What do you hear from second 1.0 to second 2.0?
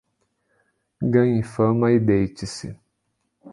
Ganhe fama e